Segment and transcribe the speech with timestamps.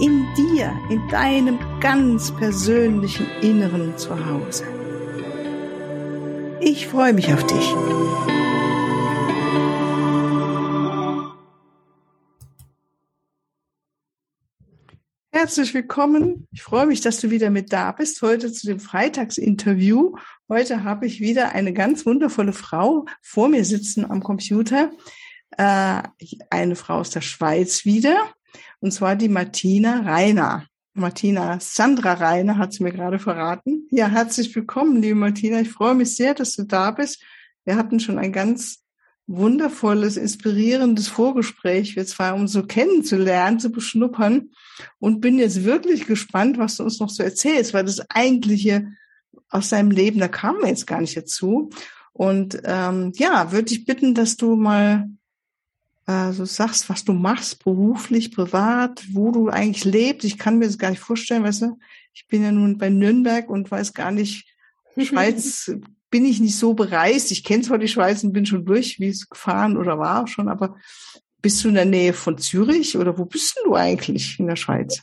[0.00, 4.64] in dir, in deinem ganz persönlichen Inneren zu Hause.
[6.60, 7.74] Ich freue mich auf dich.
[15.30, 16.48] Herzlich willkommen.
[16.52, 18.22] Ich freue mich, dass du wieder mit da bist.
[18.22, 20.16] Heute zu dem Freitagsinterview.
[20.48, 24.90] Heute habe ich wieder eine ganz wundervolle Frau vor mir sitzen am Computer.
[25.56, 26.02] Äh,
[26.50, 28.16] eine Frau aus der Schweiz wieder
[28.84, 30.66] und zwar die Martina Reiner.
[30.92, 33.88] Martina Sandra Reiner hat es mir gerade verraten.
[33.90, 35.58] Ja, herzlich willkommen, liebe Martina.
[35.62, 37.24] Ich freue mich sehr, dass du da bist.
[37.64, 38.84] Wir hatten schon ein ganz
[39.26, 44.50] wundervolles, inspirierendes Vorgespräch, wir zwei, um so kennenzulernen, zu beschnuppern.
[44.98, 48.88] Und bin jetzt wirklich gespannt, was du uns noch so erzählst, weil das eigentliche
[49.48, 51.70] aus deinem Leben, da kam mir jetzt gar nicht dazu.
[52.12, 55.08] Und ähm, ja, würde ich bitten, dass du mal
[56.06, 60.24] also sagst, was du machst, beruflich, privat, wo du eigentlich lebst.
[60.24, 61.78] Ich kann mir das gar nicht vorstellen, weißt du,
[62.12, 64.46] ich bin ja nun bei Nürnberg und weiß gar nicht,
[64.98, 65.74] Schweiz
[66.10, 67.32] bin ich nicht so bereist.
[67.32, 70.48] Ich kenne zwar die Schweiz und bin schon durch, wie es gefahren oder war schon,
[70.48, 70.76] aber
[71.40, 75.02] bist du in der Nähe von Zürich oder wo bist du eigentlich in der Schweiz?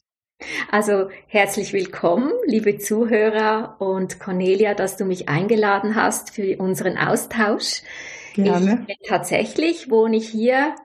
[0.72, 7.82] Also herzlich willkommen, liebe Zuhörer und Cornelia, dass du mich eingeladen hast für unseren Austausch.
[8.34, 8.86] Gerne.
[8.88, 10.76] Ich, tatsächlich wohne ich hier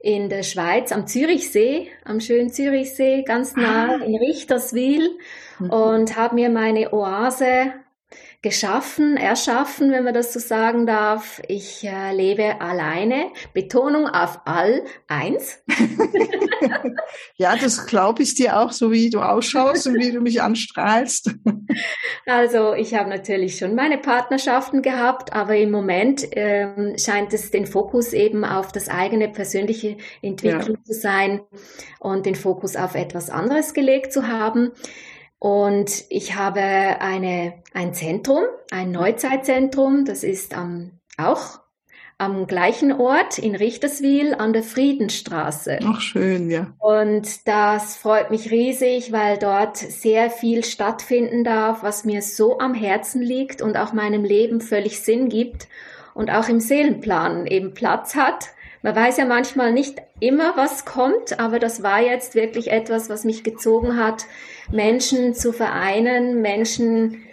[0.00, 4.04] in der Schweiz am Zürichsee, am schönen Zürichsee, ganz nah ah.
[4.04, 5.18] in Richterswil
[5.58, 5.70] mhm.
[5.70, 7.72] und habe mir meine Oase
[8.42, 11.40] geschaffen, erschaffen, wenn man das so sagen darf.
[11.48, 13.30] Ich äh, lebe alleine.
[13.54, 15.62] Betonung auf all eins.
[17.36, 21.34] ja, das glaube ich dir auch, so wie du ausschaust und wie du mich anstrahlst.
[22.26, 27.66] also ich habe natürlich schon meine Partnerschaften gehabt, aber im Moment ähm, scheint es den
[27.66, 30.84] Fokus eben auf das eigene persönliche Entwicklung ja.
[30.84, 31.40] zu sein
[31.98, 34.72] und den Fokus auf etwas anderes gelegt zu haben.
[35.38, 41.60] Und ich habe eine, ein Zentrum, ein Neuzeitzentrum, das ist am, auch
[42.18, 45.80] am gleichen Ort in Richterswil an der Friedenstraße.
[45.84, 46.74] Ach, schön, ja.
[46.78, 52.72] Und das freut mich riesig, weil dort sehr viel stattfinden darf, was mir so am
[52.72, 55.68] Herzen liegt und auch meinem Leben völlig Sinn gibt
[56.14, 58.48] und auch im Seelenplan eben Platz hat.
[58.86, 63.24] Man weiß ja manchmal nicht immer, was kommt, aber das war jetzt wirklich etwas, was
[63.24, 64.26] mich gezogen hat,
[64.70, 67.24] Menschen zu vereinen, Menschen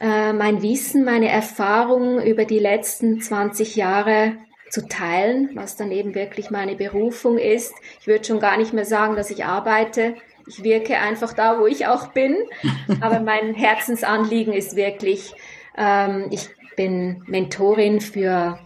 [0.00, 4.32] äh, mein Wissen, meine Erfahrungen über die letzten 20 Jahre
[4.68, 7.72] zu teilen, was dann eben wirklich meine Berufung ist.
[8.00, 10.16] Ich würde schon gar nicht mehr sagen, dass ich arbeite.
[10.48, 12.34] Ich wirke einfach da, wo ich auch bin.
[13.00, 15.34] Aber mein Herzensanliegen ist wirklich,
[15.78, 18.58] ähm, ich bin Mentorin für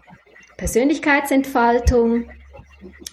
[0.57, 2.31] Persönlichkeitsentfaltung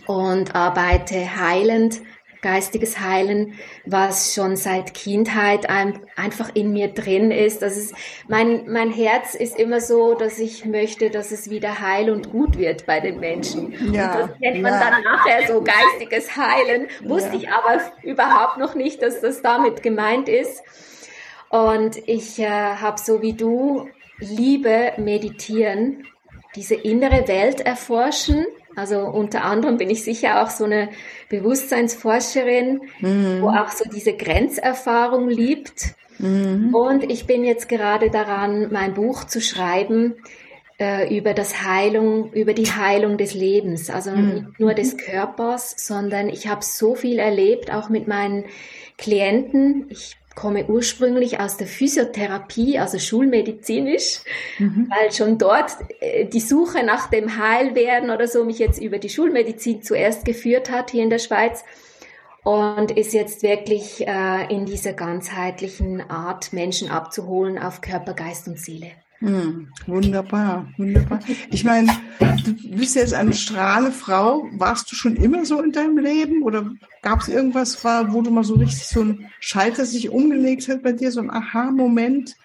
[0.08, 2.02] und arbeite heilend,
[2.42, 3.54] geistiges Heilen,
[3.86, 7.62] was schon seit Kindheit ein, einfach in mir drin ist.
[7.62, 7.94] Das ist
[8.28, 12.58] mein, mein Herz ist immer so, dass ich möchte, dass es wieder heil und gut
[12.58, 13.94] wird bei den Menschen.
[13.94, 14.80] Ja, und das nennt man ja.
[14.80, 16.88] dann nachher so geistiges Heilen.
[17.04, 17.42] Wusste ja.
[17.42, 20.64] ich aber überhaupt noch nicht, dass das damit gemeint ist.
[21.50, 26.08] Und ich äh, habe so wie du Liebe meditieren
[26.56, 28.46] diese innere Welt erforschen.
[28.76, 30.90] Also unter anderem bin ich sicher auch so eine
[31.30, 33.42] Bewusstseinsforscherin, mhm.
[33.42, 35.96] wo auch so diese Grenzerfahrung liebt.
[36.20, 36.74] Mhm.
[36.74, 40.16] Und ich bin jetzt gerade daran, mein Buch zu schreiben
[40.80, 43.90] äh, über das Heilung, über die Heilung des Lebens.
[43.90, 44.34] Also mhm.
[44.34, 48.46] nicht nur des Körpers, sondern ich habe so viel erlebt, auch mit meinen
[48.98, 49.88] Klienten.
[49.90, 54.22] Ich komme ursprünglich aus der Physiotherapie, also schulmedizinisch,
[54.60, 54.90] mhm.
[54.90, 59.10] weil schon dort äh, die Suche nach dem Heilwerden oder so mich jetzt über die
[59.10, 61.64] Schulmedizin zuerst geführt hat hier in der Schweiz
[62.44, 68.60] und ist jetzt wirklich äh, in dieser ganzheitlichen Art, Menschen abzuholen auf Körper, Geist und
[68.60, 68.92] Seele.
[69.22, 71.20] Hm, wunderbar, wunderbar.
[71.52, 74.48] Ich meine, du bist jetzt eine strahle Frau.
[74.54, 76.72] Warst du schon immer so in deinem Leben oder
[77.04, 80.82] gab es irgendwas, war, wo du mal so richtig so ein Schalter sich umgelegt hat
[80.82, 82.36] bei dir, so ein Aha-Moment?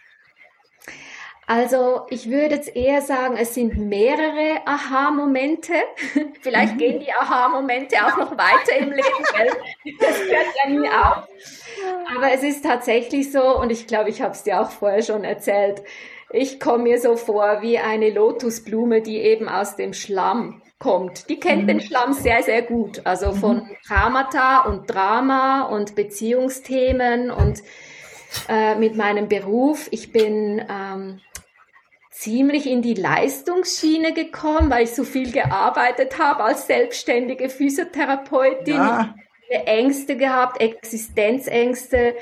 [1.46, 5.72] Also ich würde jetzt eher sagen, es sind mehrere Aha-Momente.
[6.42, 6.78] Vielleicht mhm.
[6.78, 9.96] gehen die Aha-Momente auch noch weiter im Leben.
[9.98, 11.26] Das hört ja nie auf.
[12.14, 15.24] Aber es ist tatsächlich so, und ich glaube, ich habe es dir auch vorher schon
[15.24, 15.82] erzählt,
[16.30, 21.28] ich komme mir so vor wie eine Lotusblume, die eben aus dem Schlamm kommt.
[21.28, 21.66] Die kennt mhm.
[21.68, 23.02] den Schlamm sehr, sehr gut.
[23.04, 23.76] Also von mhm.
[23.86, 27.62] Traumata und Drama und Beziehungsthemen und
[28.48, 29.88] äh, mit meinem Beruf.
[29.90, 31.20] Ich bin ähm,
[32.10, 38.74] ziemlich in die Leistungsschiene gekommen, weil ich so viel gearbeitet habe als selbstständige Physiotherapeutin.
[38.74, 39.14] Ja.
[39.48, 42.16] Ängste gehabt, Existenzängste.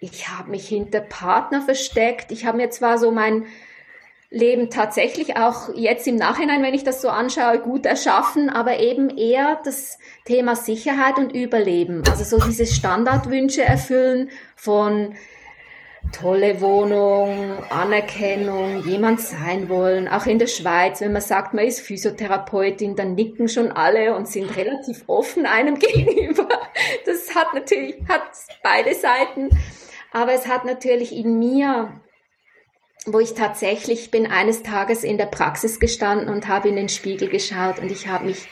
[0.00, 2.30] Ich habe mich hinter Partner versteckt.
[2.30, 3.46] Ich habe mir zwar so mein
[4.28, 9.16] Leben tatsächlich auch jetzt im Nachhinein, wenn ich das so anschaue, gut erschaffen, aber eben
[9.16, 12.02] eher das Thema Sicherheit und Überleben.
[12.10, 15.14] Also so diese Standardwünsche erfüllen von
[16.12, 20.08] tolle Wohnung, Anerkennung, jemand sein wollen.
[20.08, 24.28] Auch in der Schweiz, wenn man sagt, man ist Physiotherapeutin, dann nicken schon alle und
[24.28, 26.48] sind relativ offen einem gegenüber.
[27.36, 28.22] Hat natürlich, hat
[28.62, 29.50] beide Seiten.
[30.12, 32.00] Aber es hat natürlich in mir,
[33.04, 37.28] wo ich tatsächlich bin, eines Tages in der Praxis gestanden und habe in den Spiegel
[37.28, 38.48] geschaut und ich habe mich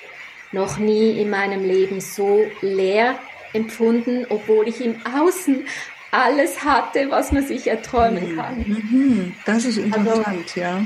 [0.52, 3.18] noch nie in meinem Leben so leer
[3.54, 5.66] empfunden, obwohl ich im Außen
[6.10, 8.36] alles hatte, was man sich erträumen mhm.
[8.36, 8.58] kann.
[8.58, 9.34] Mhm.
[9.46, 10.84] Das ist interessant, also, ja.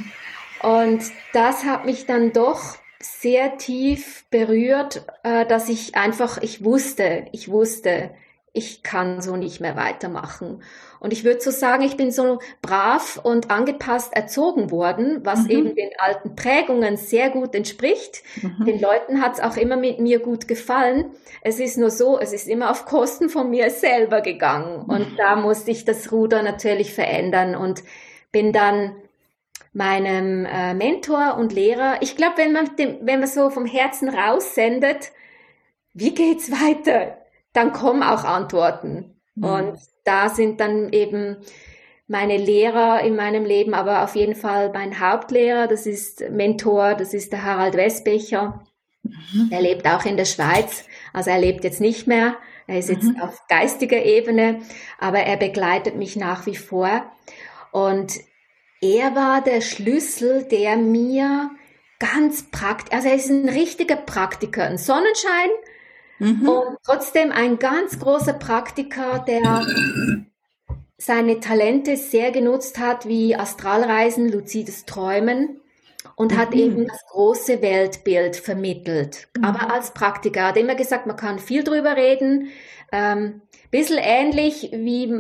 [0.63, 1.03] Und
[1.33, 7.49] das hat mich dann doch sehr tief berührt, äh, dass ich einfach, ich wusste, ich
[7.49, 8.11] wusste,
[8.53, 10.63] ich kann so nicht mehr weitermachen.
[10.99, 15.51] Und ich würde so sagen, ich bin so brav und angepasst erzogen worden, was mhm.
[15.51, 18.23] eben den alten Prägungen sehr gut entspricht.
[18.43, 18.65] Mhm.
[18.65, 21.13] Den Leuten hat es auch immer mit mir gut gefallen.
[21.41, 24.85] Es ist nur so, es ist immer auf Kosten von mir selber gegangen.
[24.85, 24.91] Mhm.
[24.91, 27.85] Und da musste ich das Ruder natürlich verändern und
[28.33, 28.97] bin dann
[29.73, 34.09] meinem äh, Mentor und Lehrer, ich glaube, wenn man, dem, wenn man so vom Herzen
[34.09, 35.13] raussendet,
[35.95, 37.19] wie geht's weiter?
[37.53, 39.17] Dann kommen auch Antworten.
[39.35, 39.45] Mhm.
[39.45, 41.39] Und da sind dann eben
[42.07, 47.13] meine Lehrer in meinem Leben, aber auf jeden Fall mein Hauptlehrer, das ist Mentor, das
[47.13, 48.65] ist der Harald Westbecher.
[49.03, 49.49] Mhm.
[49.51, 53.05] Er lebt auch in der Schweiz, also er lebt jetzt nicht mehr, er ist jetzt
[53.05, 53.21] mhm.
[53.21, 54.61] auf geistiger Ebene,
[54.99, 57.11] aber er begleitet mich nach wie vor.
[57.73, 58.15] Und
[58.81, 61.51] er war der Schlüssel, der mir
[61.99, 65.51] ganz praktisch, also er ist ein richtiger Praktiker, ein Sonnenschein,
[66.19, 66.49] Mhm.
[66.49, 69.67] Und trotzdem ein ganz großer Praktiker, der
[70.97, 75.61] seine Talente sehr genutzt hat, wie Astralreisen, luzides Träumen
[76.17, 76.37] und mhm.
[76.39, 79.29] hat eben das große Weltbild vermittelt.
[79.37, 79.45] Mhm.
[79.45, 82.49] Aber als Praktiker hat immer gesagt, man kann viel drüber reden.
[82.91, 85.13] Ähm, bisschen ähnlich wie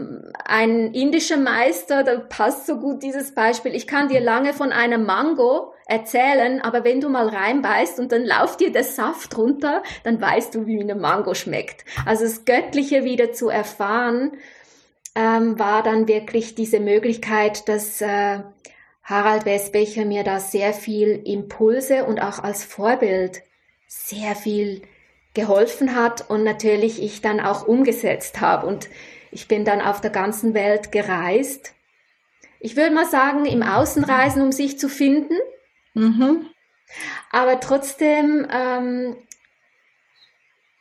[0.45, 3.75] ein indischer Meister, da passt so gut dieses Beispiel.
[3.75, 8.25] Ich kann dir lange von einer Mango erzählen, aber wenn du mal reinbeißt und dann
[8.25, 11.85] lauft dir der Saft runter, dann weißt du, wie eine Mango schmeckt.
[12.07, 14.33] Also das Göttliche wieder zu erfahren,
[15.15, 18.41] ähm, war dann wirklich diese Möglichkeit, dass äh,
[19.09, 23.43] Harald Westbecher mir da sehr viel Impulse und auch als Vorbild
[23.87, 24.83] sehr viel
[25.33, 28.67] geholfen hat und natürlich ich dann auch umgesetzt habe.
[28.67, 28.91] Und
[29.31, 31.75] ich bin dann auf der ganzen Welt gereist.
[32.61, 35.37] Ich würde mal sagen, im Außenreisen, um sich zu finden.
[35.95, 36.47] Mhm.
[37.31, 39.17] Aber trotzdem, ähm,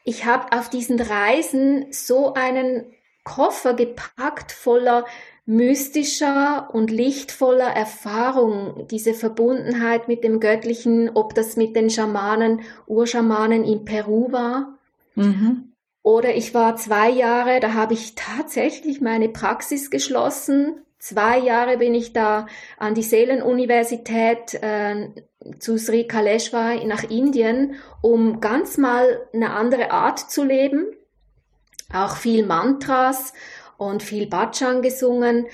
[0.03, 2.93] ich habe auf diesen Reisen so einen
[3.27, 5.05] Koffer gepackt voller
[5.45, 13.65] mystischer und lichtvoller Erfahrung, diese Verbundenheit mit dem Göttlichen, ob das mit den Schamanen, Urschamanen
[13.65, 14.77] in Peru war.
[15.15, 15.73] Mhm.
[16.03, 21.93] Oder ich war zwei Jahre, da habe ich tatsächlich meine Praxis geschlossen Zwei Jahre bin
[21.93, 25.09] ich da an die Seelenuniversität äh,
[25.59, 30.87] zu Sri Kaleshwar nach Indien, um ganz mal eine andere Art zu leben.
[31.93, 33.33] Auch viel Mantras
[33.77, 35.45] und viel Bhajan gesungen,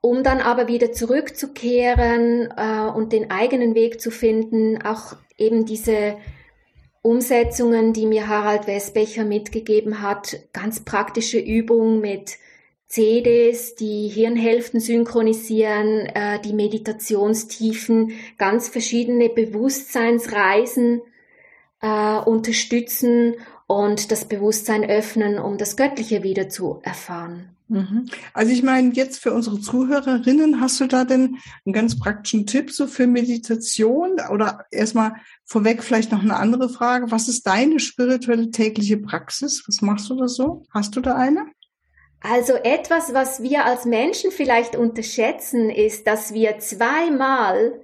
[0.00, 4.82] um dann aber wieder zurückzukehren äh, und den eigenen Weg zu finden.
[4.82, 6.16] Auch eben diese
[7.02, 12.38] Umsetzungen, die mir Harald Westbecher mitgegeben hat, ganz praktische Übungen mit
[12.86, 21.00] CDs, die Hirnhälften synchronisieren, äh, die Meditationstiefen, ganz verschiedene Bewusstseinsreisen
[21.80, 23.36] äh, unterstützen
[23.72, 27.56] und das Bewusstsein öffnen, um das Göttliche wieder zu erfahren.
[27.68, 28.06] Mhm.
[28.34, 32.70] Also ich meine, jetzt für unsere Zuhörerinnen, hast du da denn einen ganz praktischen Tipp
[32.70, 34.20] so für Meditation?
[34.30, 35.14] Oder erstmal
[35.44, 37.10] vorweg vielleicht noch eine andere Frage.
[37.10, 39.64] Was ist deine spirituelle tägliche Praxis?
[39.66, 40.64] Was machst du da so?
[40.72, 41.46] Hast du da eine?
[42.20, 47.80] Also etwas, was wir als Menschen vielleicht unterschätzen, ist, dass wir zweimal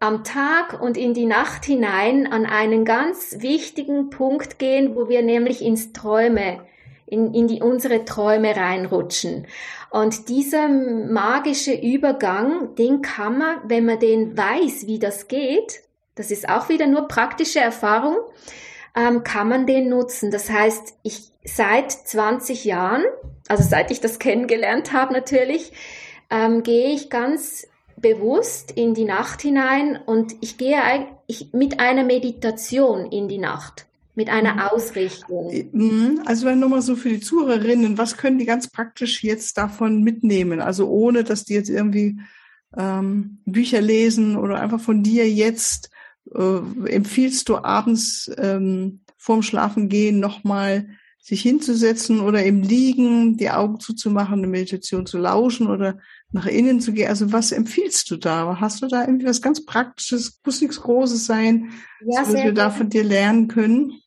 [0.00, 5.22] am Tag und in die Nacht hinein an einen ganz wichtigen Punkt gehen, wo wir
[5.22, 6.60] nämlich ins Träume,
[7.06, 9.46] in, in die, unsere Träume reinrutschen.
[9.90, 15.82] Und dieser magische Übergang, den kann man, wenn man den weiß, wie das geht,
[16.14, 18.16] das ist auch wieder nur praktische Erfahrung,
[18.96, 20.30] ähm, kann man den nutzen.
[20.30, 23.04] Das heißt, ich seit 20 Jahren,
[23.48, 25.72] also seit ich das kennengelernt habe natürlich,
[26.30, 30.78] ähm, gehe ich ganz bewusst in die Nacht hinein und ich gehe
[31.26, 34.60] ich, mit einer Meditation in die Nacht, mit einer mhm.
[34.60, 35.52] Ausrichtung.
[35.72, 36.22] Mhm.
[36.24, 40.60] Also wenn nochmal so für die Zuhörerinnen, was können die ganz praktisch jetzt davon mitnehmen?
[40.60, 42.20] Also ohne, dass die jetzt irgendwie
[42.76, 45.90] ähm, Bücher lesen oder einfach von dir jetzt
[46.34, 50.88] äh, empfiehlst du abends ähm, vorm Schlafengehen nochmal
[51.24, 55.96] sich hinzusetzen oder im Liegen die Augen zuzumachen, eine Meditation zu lauschen oder
[56.32, 57.08] nach innen zu gehen.
[57.08, 58.58] Also was empfiehlst du da?
[58.60, 60.38] Hast du da irgendwie was ganz Praktisches?
[60.44, 61.70] Muss nichts Großes sein,
[62.04, 64.02] ja, was wir da von dir lernen können?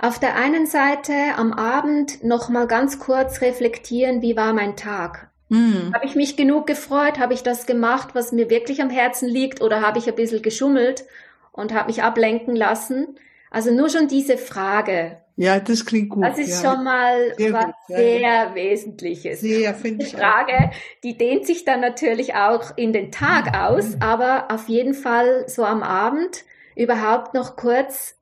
[0.00, 5.30] Auf der einen Seite am Abend noch mal ganz kurz reflektieren, wie war mein Tag?
[5.50, 5.92] Mhm.
[5.94, 7.20] Habe ich mich genug gefreut?
[7.20, 9.60] Habe ich das gemacht, was mir wirklich am Herzen liegt?
[9.62, 11.04] Oder habe ich ein bisschen geschummelt
[11.52, 13.18] und habe mich ablenken lassen?
[13.50, 15.20] Also nur schon diese Frage.
[15.36, 16.24] Ja, das klingt gut.
[16.24, 16.70] Das ist ja.
[16.70, 18.54] schon mal sehr was gut, sehr ja.
[18.54, 19.40] Wesentliches.
[19.40, 20.10] Sehr, finde ich.
[20.10, 20.70] Die Frage,
[21.02, 23.54] die dehnt sich dann natürlich auch in den Tag mhm.
[23.54, 26.44] aus, aber auf jeden Fall so am Abend
[26.76, 28.16] überhaupt noch kurz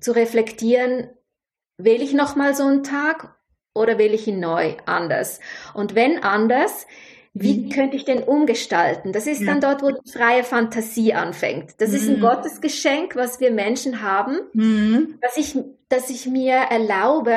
[0.00, 1.08] zu reflektieren,
[1.78, 3.34] will ich noch mal so einen Tag
[3.74, 5.40] oder will ich ihn neu anders?
[5.72, 6.86] Und wenn anders,
[7.36, 7.68] wie mhm.
[7.70, 9.12] könnte ich den umgestalten?
[9.12, 9.46] Das ist ja.
[9.46, 11.74] dann dort, wo die freie Fantasie anfängt.
[11.78, 11.96] Das mhm.
[11.96, 12.20] ist ein mhm.
[12.20, 15.18] Gottesgeschenk, was wir Menschen haben, mhm.
[15.20, 17.36] dass ich, dass ich mir erlaube,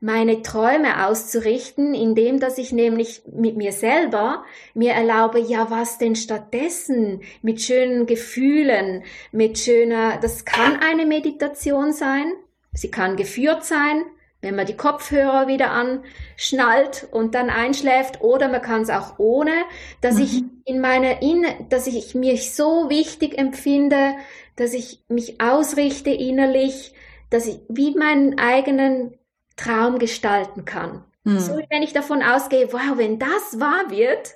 [0.00, 6.16] meine Träume auszurichten, indem, dass ich nämlich mit mir selber mir erlaube, ja, was denn
[6.16, 12.32] stattdessen mit schönen Gefühlen, mit schöner, das kann eine Meditation sein.
[12.72, 14.02] Sie kann geführt sein,
[14.40, 19.52] wenn man die Kopfhörer wieder anschnallt und dann einschläft oder man kann es auch ohne,
[20.00, 20.22] dass mhm.
[20.22, 24.14] ich in meiner in dass ich mich so wichtig empfinde,
[24.56, 26.92] dass ich mich ausrichte innerlich,
[27.30, 29.18] dass ich wie meinen eigenen
[29.56, 31.04] Traum gestalten kann.
[31.24, 31.38] Mhm.
[31.38, 34.34] So wenn ich davon ausgehe, wow, wenn das wahr wird,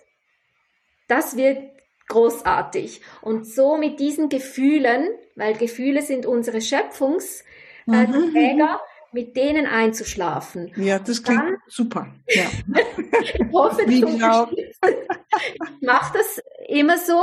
[1.09, 1.59] das wird
[2.09, 3.03] großartig.
[3.21, 7.45] Und so mit diesen Gefühlen, weil Gefühle sind unsere Schöpfungsträger,
[7.87, 10.73] mhm mit denen einzuschlafen.
[10.77, 12.07] Ja, das klingt Dann, super.
[12.29, 12.45] Ja.
[13.23, 14.49] ich hoffe, Wie genau.
[14.53, 17.21] ich mache das immer so,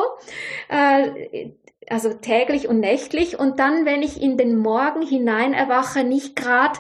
[0.70, 1.52] äh,
[1.90, 3.40] also täglich und nächtlich.
[3.40, 6.80] Und dann, wenn ich in den Morgen hinein erwache, nicht gerade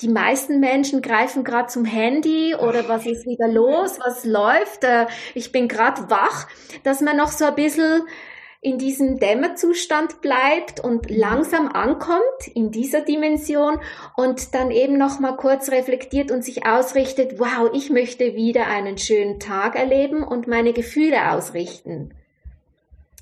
[0.00, 5.06] die meisten Menschen greifen gerade zum Handy oder was ist wieder los, was läuft, äh,
[5.34, 6.48] ich bin gerade wach,
[6.82, 8.02] dass man noch so ein bisschen
[8.66, 11.16] in diesem Dämmerzustand bleibt und mhm.
[11.16, 13.78] langsam ankommt in dieser Dimension
[14.16, 18.98] und dann eben noch mal kurz reflektiert und sich ausrichtet, wow, ich möchte wieder einen
[18.98, 22.12] schönen Tag erleben und meine Gefühle ausrichten.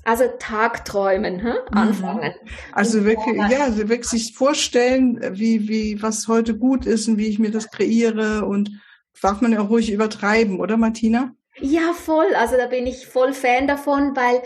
[0.03, 1.53] Also Tagträumen, hm?
[1.69, 2.33] anfangen.
[2.71, 7.27] Also wirklich, ja, also wirklich sich vorstellen, wie, wie, was heute gut ist und wie
[7.27, 8.71] ich mir das kreiere und
[9.21, 11.35] darf man ja auch ruhig übertreiben, oder Martina?
[11.59, 12.33] Ja, voll.
[12.35, 14.41] Also da bin ich voll Fan davon, weil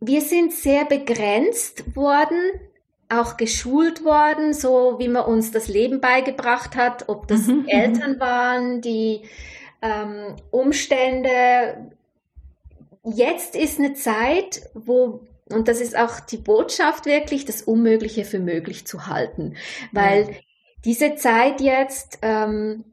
[0.00, 2.38] wir sind sehr begrenzt worden,
[3.08, 7.66] auch geschult worden, so wie man uns das Leben beigebracht hat, ob das mhm.
[7.68, 9.22] Eltern waren, die
[9.82, 11.90] ähm, Umstände.
[13.04, 15.20] Jetzt ist eine Zeit, wo
[15.50, 19.56] und das ist auch die Botschaft wirklich, das Unmögliche für möglich zu halten,
[19.92, 20.36] weil
[20.84, 22.84] diese Zeit jetzt, ähm,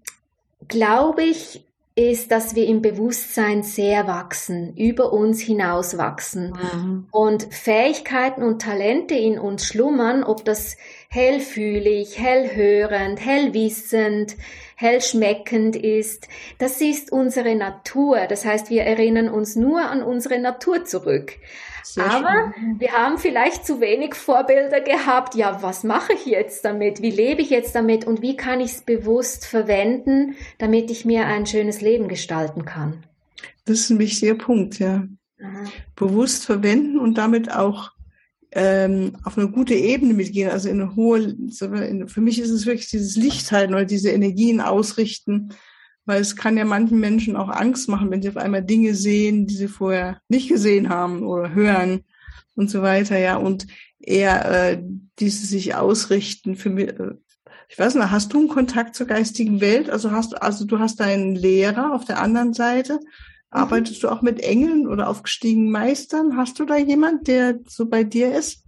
[0.67, 1.63] glaube ich,
[1.95, 7.07] ist, dass wir im Bewusstsein sehr wachsen, über uns hinaus wachsen mhm.
[7.11, 10.77] und Fähigkeiten und Talente in uns schlummern, ob das
[11.09, 14.37] hellfühlig, hellhörend, hellwissend,
[14.75, 16.29] hellschmeckend ist.
[16.59, 18.25] Das ist unsere Natur.
[18.27, 21.33] Das heißt, wir erinnern uns nur an unsere Natur zurück.
[21.83, 22.79] Sehr Aber schön.
[22.79, 25.35] wir haben vielleicht zu wenig Vorbilder gehabt.
[25.35, 27.01] Ja, was mache ich jetzt damit?
[27.01, 28.05] Wie lebe ich jetzt damit?
[28.05, 33.03] Und wie kann ich es bewusst verwenden, damit ich mir ein schönes Leben gestalten kann?
[33.65, 35.07] Das ist ein wichtiger Punkt, ja.
[35.41, 35.63] Aha.
[35.95, 37.91] Bewusst verwenden und damit auch
[38.51, 42.89] ähm, auf eine gute Ebene mitgehen, also in eine hohe, für mich ist es wirklich
[42.89, 45.53] dieses Licht halten oder diese Energien ausrichten,
[46.05, 49.47] weil es kann ja manchen Menschen auch Angst machen, wenn sie auf einmal Dinge sehen,
[49.47, 52.03] die sie vorher nicht gesehen haben oder hören
[52.55, 53.67] und so weiter, ja, und
[53.99, 54.83] eher äh,
[55.19, 57.13] dieses sich ausrichten für mich, äh,
[57.69, 59.89] ich weiß nicht, hast du einen Kontakt zur geistigen Welt?
[59.89, 62.95] Also hast also du hast deinen Lehrer auf der anderen Seite.
[62.95, 63.07] Mhm.
[63.49, 66.35] Arbeitest du auch mit Engeln oder aufgestiegenen Meistern?
[66.35, 68.65] Hast du da jemand, der so bei dir ist?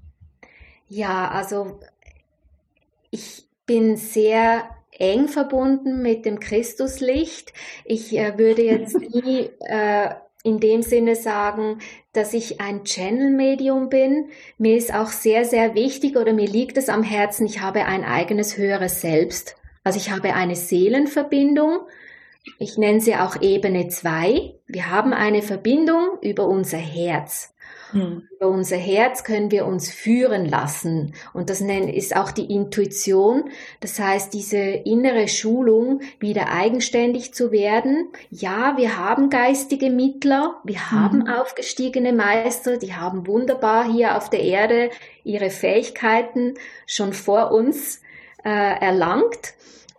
[0.88, 1.82] Ja, also
[3.12, 4.63] ich bin sehr
[5.04, 7.54] eng verbunden mit dem Christuslicht.
[7.84, 10.10] Ich äh, würde jetzt nie äh,
[10.44, 11.80] in dem Sinne sagen,
[12.14, 14.30] dass ich ein Channel-Medium bin.
[14.58, 18.04] Mir ist auch sehr, sehr wichtig oder mir liegt es am Herzen, ich habe ein
[18.04, 19.56] eigenes höheres Selbst.
[19.84, 21.80] Also ich habe eine Seelenverbindung.
[22.60, 24.54] Ich nenne sie auch Ebene 2.
[24.68, 27.53] Wir haben eine Verbindung über unser Herz.
[27.94, 28.28] Mhm.
[28.36, 31.14] Über unser Herz können wir uns führen lassen.
[31.34, 33.46] Und das ist auch die Intuition.
[33.80, 38.10] Das heißt, diese innere Schulung, wieder eigenständig zu werden.
[38.30, 40.56] Ja, wir haben geistige Mittler.
[40.64, 40.92] Wir mhm.
[40.92, 42.78] haben aufgestiegene Meister.
[42.78, 44.90] Die haben wunderbar hier auf der Erde
[45.24, 48.02] ihre Fähigkeiten schon vor uns
[48.44, 49.54] äh, erlangt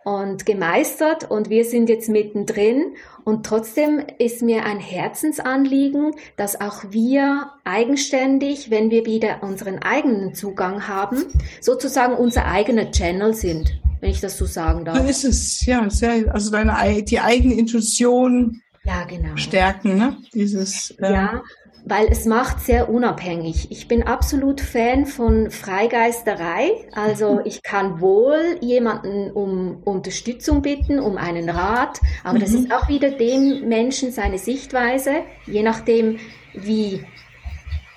[0.05, 2.95] und gemeistert und wir sind jetzt mittendrin
[3.25, 10.35] und trotzdem ist mir ein Herzensanliegen, dass auch wir eigenständig, wenn wir wieder unseren eigenen
[10.35, 11.25] Zugang haben,
[11.61, 14.99] sozusagen unser eigener Channel sind, wenn ich das so sagen darf.
[14.99, 19.37] So ist es, ja, sehr, also deine die eigene Intuition ja, genau.
[19.37, 20.19] stärken, ne?
[20.35, 21.43] Dieses äh, ja
[21.87, 23.71] weil es macht sehr unabhängig.
[23.71, 26.71] Ich bin absolut Fan von Freigeisterei.
[26.93, 32.41] Also ich kann wohl jemanden um Unterstützung bitten, um einen Rat, aber mhm.
[32.41, 36.19] das ist auch wieder dem Menschen seine Sichtweise, je nachdem,
[36.55, 37.05] wie,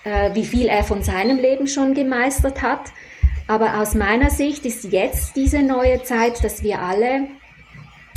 [0.03, 2.91] äh, wie viel er von seinem Leben schon gemeistert hat.
[3.47, 7.27] Aber aus meiner Sicht ist jetzt diese neue Zeit, dass wir alle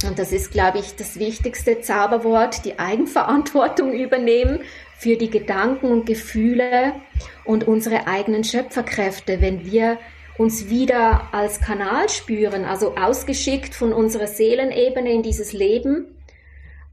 [0.08, 4.60] und das ist, glaube ich, das wichtigste Zauberwort, die Eigenverantwortung übernehmen
[5.00, 6.92] für die Gedanken und Gefühle
[7.46, 9.96] und unsere eigenen Schöpferkräfte, wenn wir
[10.36, 16.04] uns wieder als Kanal spüren, also ausgeschickt von unserer Seelenebene in dieses Leben,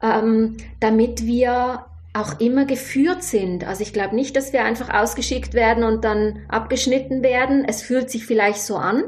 [0.02, 3.68] ähm, damit wir auch immer geführt sind.
[3.68, 7.66] Also ich glaube nicht, dass wir einfach ausgeschickt werden und dann abgeschnitten werden.
[7.68, 9.04] Es fühlt sich vielleicht so an,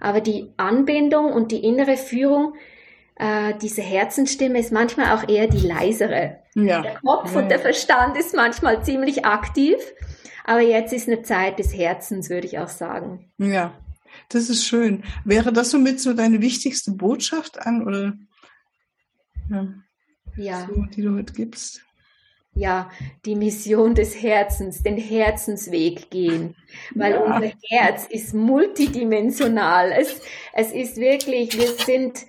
[0.00, 2.52] aber die Anbindung und die innere Führung
[3.16, 6.43] äh, diese Herzenstimme ist manchmal auch eher die leisere.
[6.54, 6.82] Ja.
[6.82, 9.76] Der Kopf und der Verstand ist manchmal ziemlich aktiv,
[10.44, 13.32] aber jetzt ist eine Zeit des Herzens, würde ich auch sagen.
[13.38, 13.72] Ja,
[14.28, 15.02] das ist schön.
[15.24, 18.12] Wäre das somit so deine wichtigste Botschaft an oder
[19.50, 19.68] ja,
[20.36, 20.66] ja.
[20.66, 21.84] So, die du heute gibst?
[22.54, 22.90] ja,
[23.24, 26.54] die Mission des Herzens, den Herzensweg gehen,
[26.94, 27.20] weil ja.
[27.20, 29.92] unser Herz ist multidimensional.
[29.92, 30.20] Es,
[30.52, 32.20] es ist wirklich, wir sind,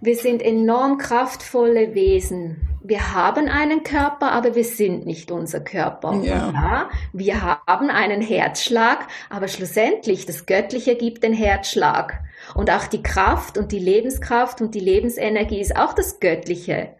[0.00, 2.68] wir sind enorm kraftvolle Wesen.
[2.88, 6.20] Wir haben einen Körper, aber wir sind nicht unser Körper.
[6.22, 6.52] Ja.
[6.52, 6.90] ja.
[7.12, 12.20] wir haben einen Herzschlag, aber schlussendlich das Göttliche gibt den Herzschlag.
[12.54, 16.90] Und auch die Kraft und die Lebenskraft und die Lebensenergie ist auch das Göttliche.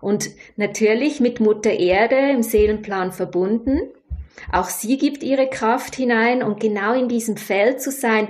[0.00, 3.82] Und natürlich mit Mutter Erde im Seelenplan verbunden.
[4.50, 8.28] Auch sie gibt ihre Kraft hinein und genau in diesem Feld zu sein,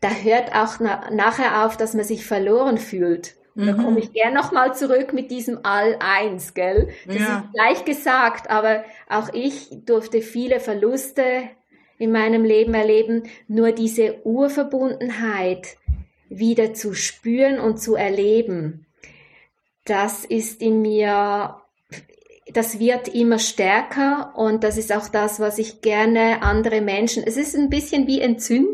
[0.00, 3.37] da hört auch na nachher auf, dass man sich verloren fühlt.
[3.66, 3.98] Da komme mhm.
[3.98, 6.90] ich gern nochmal zurück mit diesem All-Eins, gell?
[7.06, 7.38] Das ja.
[7.38, 11.24] ist leicht gesagt, aber auch ich durfte viele Verluste
[11.98, 13.24] in meinem Leben erleben.
[13.48, 15.76] Nur diese Urverbundenheit
[16.28, 18.86] wieder zu spüren und zu erleben,
[19.84, 21.56] das ist in mir,
[22.52, 27.36] das wird immer stärker und das ist auch das, was ich gerne andere Menschen, es
[27.36, 28.67] ist ein bisschen wie entzünden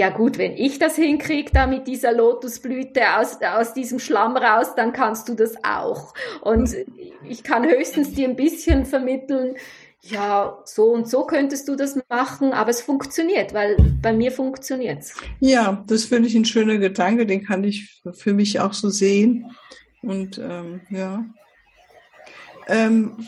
[0.00, 4.74] ja gut, wenn ich das hinkriege, da mit dieser Lotusblüte aus, aus diesem Schlamm raus,
[4.74, 6.14] dann kannst du das auch.
[6.40, 6.74] Und
[7.28, 9.56] ich kann höchstens dir ein bisschen vermitteln,
[10.00, 15.14] ja, so und so könntest du das machen, aber es funktioniert, weil bei mir funktioniert's.
[15.38, 19.54] Ja, das finde ich ein schöner Gedanke, den kann ich für mich auch so sehen.
[20.00, 21.26] Und ähm, ja.
[22.68, 23.26] Ähm,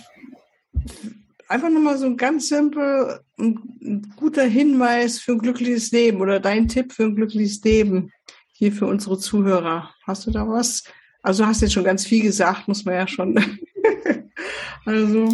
[1.52, 6.66] einfach nochmal so ein ganz simpel, ein guter Hinweis für ein glückliches Leben oder dein
[6.66, 8.10] Tipp für ein glückliches Leben
[8.52, 9.94] hier für unsere Zuhörer.
[10.06, 10.84] Hast du da was?
[11.22, 13.36] Also du hast jetzt schon ganz viel gesagt, muss man ja schon.
[14.86, 15.28] also.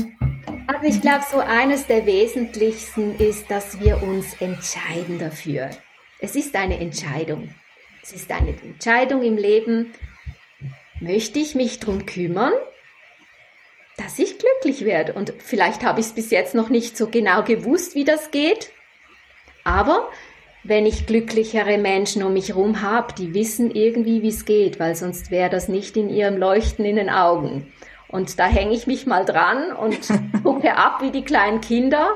[0.66, 5.70] Also ich glaube, so eines der wesentlichsten ist, dass wir uns entscheiden dafür.
[6.18, 7.54] Es ist eine Entscheidung.
[8.02, 9.92] Es ist eine Entscheidung im Leben.
[11.00, 12.52] Möchte ich mich drum kümmern?
[13.98, 14.27] dass ich
[14.60, 15.12] glücklich werde.
[15.12, 18.70] Und vielleicht habe ich es bis jetzt noch nicht so genau gewusst, wie das geht.
[19.64, 20.08] Aber
[20.64, 24.94] wenn ich glücklichere Menschen um mich herum habe, die wissen irgendwie, wie es geht, weil
[24.94, 27.72] sonst wäre das nicht in ihrem Leuchten in den Augen.
[28.08, 29.98] Und da hänge ich mich mal dran und
[30.42, 32.08] gucke ab wie die kleinen Kinder.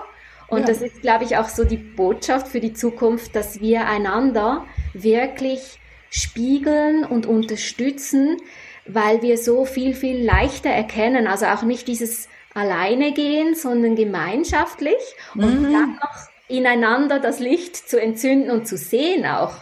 [0.48, 0.66] Und ja.
[0.66, 5.78] das ist, glaube ich, auch so die Botschaft für die Zukunft, dass wir einander wirklich
[6.10, 8.36] spiegeln und unterstützen,
[8.86, 11.26] weil wir so viel, viel leichter erkennen.
[11.26, 15.00] Also auch nicht dieses alleine gehen, sondern gemeinschaftlich
[15.34, 15.72] und mhm.
[15.72, 19.54] dann noch ineinander das Licht zu entzünden und zu sehen auch.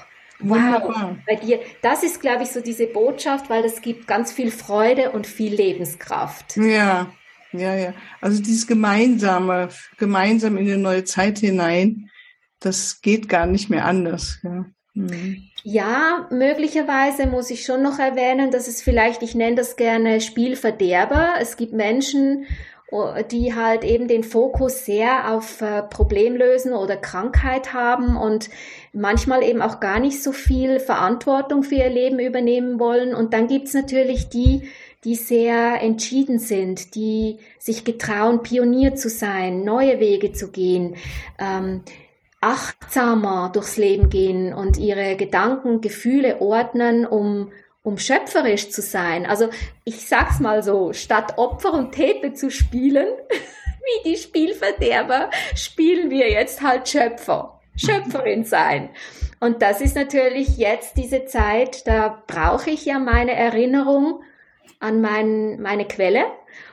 [0.43, 4.51] Wow, bei dir, das ist, glaube ich, so diese Botschaft, weil das gibt ganz viel
[4.51, 6.57] Freude und viel Lebenskraft.
[6.57, 7.13] Ja,
[7.53, 7.95] ja, ja.
[8.23, 12.09] Also dieses Gemeinsame, gemeinsam in eine neue Zeit hinein,
[12.59, 14.39] das geht gar nicht mehr anders.
[14.43, 14.65] Ja.
[14.95, 15.50] Mhm.
[15.63, 21.35] Ja, möglicherweise muss ich schon noch erwähnen, dass es vielleicht, ich nenne das gerne Spielverderber.
[21.39, 22.47] Es gibt Menschen,
[23.31, 28.51] die halt eben den Fokus sehr auf äh, Problemlösen oder Krankheit haben und
[28.93, 33.15] manchmal eben auch gar nicht so viel Verantwortung für ihr Leben übernehmen wollen.
[33.15, 34.69] Und dann gibt's natürlich die,
[35.05, 40.97] die sehr entschieden sind, die sich getrauen, Pionier zu sein, neue Wege zu gehen,
[41.39, 41.83] ähm,
[42.41, 47.51] achtsamer durchs Leben gehen und ihre Gedanken, Gefühle ordnen, um
[47.83, 49.27] um schöpferisch zu sein.
[49.27, 49.49] Also
[49.85, 56.31] ich sag's mal so, statt Opfer und Täter zu spielen, wie die Spielverderber, spielen wir
[56.31, 58.91] jetzt halt Schöpfer, Schöpferin sein.
[59.41, 64.23] Und das ist natürlich jetzt diese Zeit, da brauche ich ja meine Erinnerung
[64.81, 66.25] an mein, meine Quelle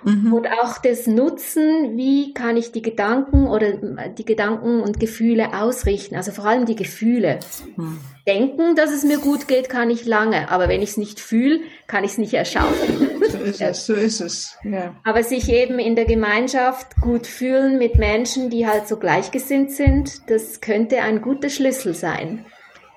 [0.03, 0.33] Mhm.
[0.33, 3.73] Und auch das Nutzen, wie kann ich die Gedanken oder
[4.09, 7.39] die Gedanken und Gefühle ausrichten, also vor allem die Gefühle.
[7.75, 7.99] Mhm.
[8.27, 11.61] Denken, dass es mir gut geht, kann ich lange, aber wenn ich es nicht fühle,
[11.87, 13.09] kann ich es nicht erschaffen.
[13.29, 14.57] So ist es, so ist es.
[14.63, 14.95] Ja.
[15.03, 20.29] Aber sich eben in der Gemeinschaft gut fühlen mit Menschen, die halt so gleichgesinnt sind,
[20.29, 22.45] das könnte ein guter Schlüssel sein.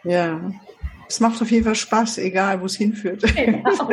[0.04, 0.40] Ja,
[1.08, 3.22] es macht auf jeden Fall Spaß, egal wo es hinführt.
[3.34, 3.68] Genau.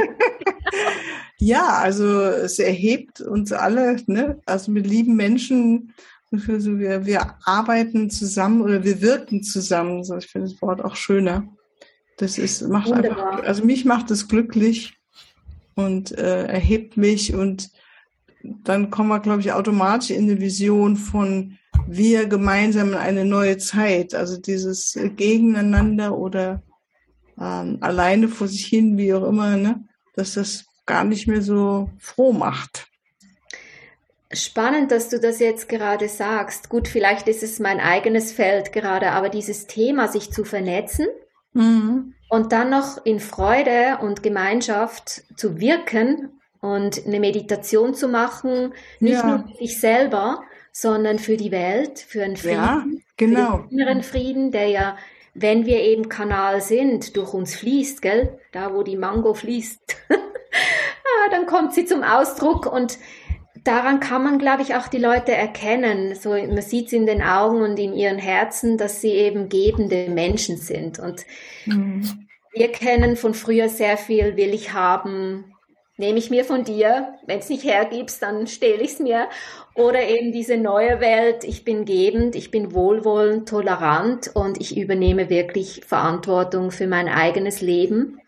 [1.39, 4.39] Ja, also es erhebt uns alle, ne?
[4.45, 5.93] Also mit lieben Menschen,
[6.32, 10.04] also wir, wir arbeiten zusammen oder wir wirken zusammen.
[10.04, 11.47] So, ich finde das Wort auch schöner.
[12.17, 13.32] Das ist, macht Wunderbar.
[13.32, 14.97] einfach, also mich macht es glücklich
[15.76, 17.69] und äh, erhebt mich und
[18.43, 23.58] dann kommen wir, glaube ich, automatisch in eine Vision von wir gemeinsam in eine neue
[23.58, 24.13] Zeit.
[24.15, 26.63] Also dieses Gegeneinander oder
[27.39, 29.86] ähm, alleine vor sich hin, wie auch immer, ne?
[30.15, 32.88] dass das gar nicht mehr so froh macht.
[34.34, 36.69] Spannend, dass du das jetzt gerade sagst.
[36.69, 41.08] Gut, vielleicht ist es mein eigenes Feld gerade, aber dieses Thema, sich zu vernetzen
[41.54, 42.13] mhm.
[42.28, 49.13] und dann noch in Freude und Gemeinschaft zu wirken und eine Meditation zu machen, nicht
[49.13, 49.28] ja.
[49.28, 53.58] nur für sich selber, sondern für die Welt, für einen Frieden, ja, genau.
[53.58, 54.97] für den inneren Frieden, der ja,
[55.34, 58.39] wenn wir eben Kanal sind, durch uns fließt, gell?
[58.52, 59.95] Da, wo die Mango fließt.
[61.32, 62.98] dann kommt sie zum Ausdruck und
[63.63, 66.16] daran kann man, glaube ich, auch die Leute erkennen.
[66.16, 70.10] So, man sieht es in den Augen und in ihren Herzen, dass sie eben gebende
[70.10, 71.00] Menschen sind.
[71.00, 71.26] Und
[71.66, 72.28] mhm.
[72.54, 75.54] wir kennen von früher sehr viel, will ich haben,
[75.98, 77.16] nehme ich mir von dir.
[77.26, 79.28] Wenn es nicht hergibst, dann stehle ich es mir.
[79.76, 85.30] Oder eben diese neue Welt, ich bin gebend, ich bin wohlwollend, tolerant und ich übernehme
[85.30, 88.22] wirklich Verantwortung für mein eigenes Leben.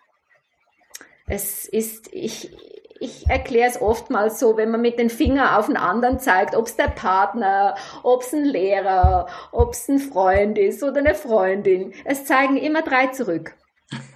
[1.27, 2.51] Es ist, ich,
[2.99, 6.67] ich erkläre es oftmals so, wenn man mit den Fingern auf einen anderen zeigt, ob
[6.67, 11.93] es der Partner, ob es ein Lehrer, ob es ein Freund ist oder eine Freundin.
[12.05, 13.55] Es zeigen immer drei zurück.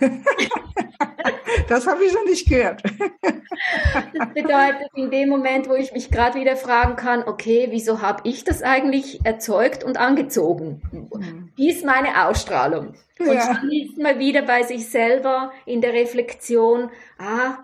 [1.67, 2.83] das habe ich noch nicht gehört.
[3.23, 8.21] das bedeutet, in dem Moment, wo ich mich gerade wieder fragen kann, okay, wieso habe
[8.29, 10.81] ich das eigentlich erzeugt und angezogen?
[10.91, 11.49] Mhm.
[11.55, 12.93] Wie ist meine Ausstrahlung?
[13.19, 13.53] Und ja.
[13.53, 17.57] dann ist man wieder bei sich selber in der Reflexion, ah,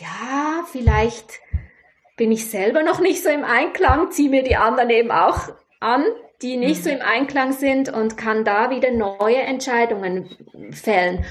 [0.00, 1.40] ja, vielleicht
[2.16, 5.48] bin ich selber noch nicht so im Einklang, ziehe mir die anderen eben auch
[5.80, 6.04] an,
[6.42, 6.84] die nicht mhm.
[6.84, 10.28] so im Einklang sind und kann da wieder neue Entscheidungen
[10.72, 11.24] fällen.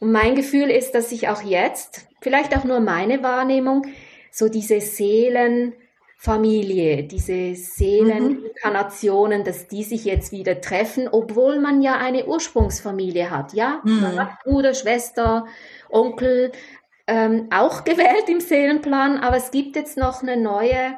[0.00, 3.86] Und mein Gefühl ist, dass ich auch jetzt, vielleicht auch nur meine Wahrnehmung,
[4.32, 9.44] so diese Seelenfamilie, diese Seeleninkarnationen, mhm.
[9.44, 13.80] dass die sich jetzt wieder treffen, obwohl man ja eine Ursprungsfamilie hat, ja?
[13.84, 14.00] Mhm.
[14.00, 15.46] Man hat Bruder, Schwester,
[15.90, 16.52] Onkel,
[17.10, 20.94] ähm, auch gewählt im Seelenplan, aber es gibt jetzt noch eine neue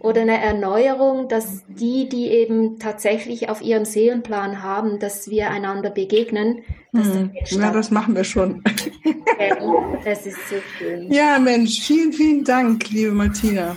[0.00, 5.90] oder eine Erneuerung, dass die, die eben tatsächlich auf ihrem Seelenplan haben, dass wir einander
[5.90, 6.62] begegnen.
[6.94, 7.32] Hm.
[7.50, 8.62] Ja, das machen wir schon.
[10.04, 11.12] das ist so schön.
[11.12, 13.76] Ja, Mensch, vielen, vielen Dank, liebe Martina.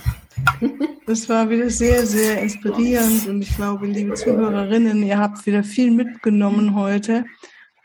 [1.06, 5.90] Das war wieder sehr, sehr inspirierend und ich glaube, liebe Zuhörerinnen, ihr habt wieder viel
[5.90, 7.26] mitgenommen heute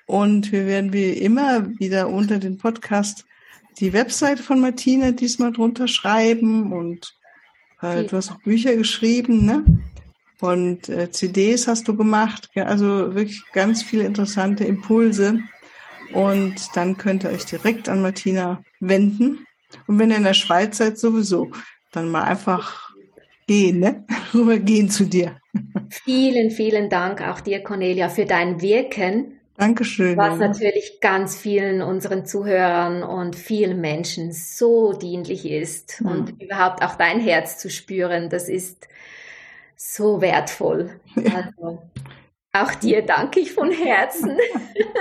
[0.06, 3.26] und wir werden wie immer wieder unter den Podcast
[3.80, 7.14] die Webseite von Martina diesmal drunter schreiben und
[7.82, 9.66] äh, du hast auch Bücher geschrieben, ne?
[10.42, 15.40] Und äh, CDs hast du gemacht, ja, also wirklich ganz viele interessante Impulse.
[16.14, 19.46] Und dann könnt ihr euch direkt an Martina wenden.
[19.88, 21.52] Und wenn ihr in der Schweiz seid, sowieso,
[21.92, 22.92] dann mal einfach
[23.48, 24.06] gehen, ne?
[24.34, 25.38] Rübergehen zu dir.
[25.90, 29.35] Vielen, vielen Dank auch dir, Cornelia, für dein Wirken.
[29.58, 30.18] Dankeschön.
[30.18, 36.02] Was natürlich ganz vielen unseren Zuhörern und vielen Menschen so dienlich ist.
[36.02, 36.08] Mhm.
[36.08, 38.88] Und überhaupt auch dein Herz zu spüren, das ist
[39.76, 41.00] so wertvoll.
[41.15, 41.52] Ja.
[41.58, 41.82] Also,
[42.52, 44.38] auch dir danke ich von Herzen.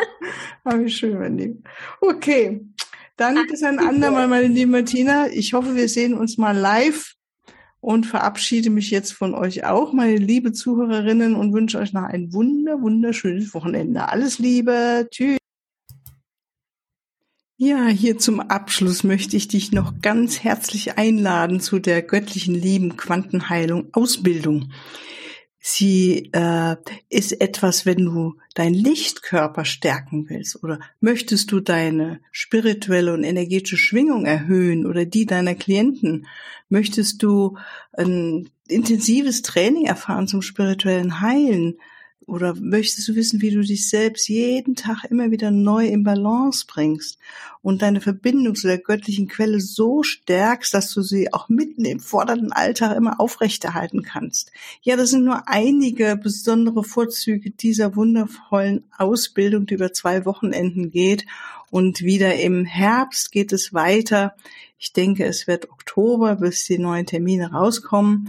[0.64, 1.68] ah, wie schön, mein Lieb.
[2.00, 2.60] Okay,
[3.16, 5.28] dann bis ein andermal, meine liebe Martina.
[5.28, 7.13] Ich hoffe, wir sehen uns mal live
[7.84, 12.32] und verabschiede mich jetzt von euch auch, meine liebe Zuhörerinnen, und wünsche euch noch ein
[12.32, 14.08] wunder, wunderschönes Wochenende.
[14.08, 15.06] Alles Liebe.
[15.10, 15.36] Tschüss.
[17.58, 22.96] Ja, hier zum Abschluss möchte ich dich noch ganz herzlich einladen zu der göttlichen Lieben
[22.96, 24.72] Quantenheilung Ausbildung.
[25.66, 26.76] Sie äh,
[27.08, 33.78] ist etwas, wenn du deinen Lichtkörper stärken willst oder möchtest du deine spirituelle und energetische
[33.78, 36.26] Schwingung erhöhen oder die deiner Klienten,
[36.68, 37.56] möchtest du
[37.94, 41.78] ein intensives Training erfahren zum spirituellen Heilen,
[42.26, 46.64] oder möchtest du wissen, wie du dich selbst jeden Tag immer wieder neu in Balance
[46.66, 47.18] bringst
[47.62, 52.00] und deine Verbindung zu der göttlichen Quelle so stärkst, dass du sie auch mitten im
[52.00, 54.52] fordernden Alltag immer aufrechterhalten kannst?
[54.82, 61.26] Ja, das sind nur einige besondere Vorzüge dieser wundervollen Ausbildung, die über zwei Wochenenden geht.
[61.70, 64.34] Und wieder im Herbst geht es weiter.
[64.78, 68.28] Ich denke, es wird Oktober, bis die neuen Termine rauskommen.